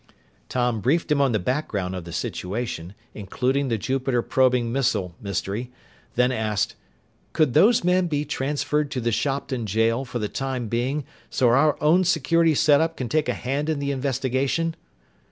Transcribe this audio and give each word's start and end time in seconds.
Tom 0.49 0.79
briefed 0.81 1.11
him 1.11 1.21
on 1.21 1.31
the 1.31 1.37
background 1.37 1.95
of 1.95 2.05
the 2.05 2.11
situation, 2.11 2.95
including 3.13 3.67
the 3.67 3.77
Jupiter 3.77 4.23
probing 4.23 4.71
missile 4.71 5.13
mystery, 5.21 5.71
then 6.15 6.31
asked, 6.31 6.73
"Could 7.33 7.53
those 7.53 7.83
men 7.83 8.07
be 8.07 8.25
transferred 8.25 8.89
to 8.89 8.99
the 8.99 9.11
Shopton 9.11 9.67
jail 9.67 10.03
for 10.03 10.17
the 10.17 10.27
time 10.27 10.69
being 10.69 11.03
so 11.29 11.49
our 11.49 11.77
own 11.83 12.03
security 12.03 12.55
setup 12.55 12.97
can 12.97 13.09
take 13.09 13.29
a 13.29 13.35
hand 13.35 13.69
in 13.69 13.77
the 13.77 13.91
investigation?" 13.91 14.75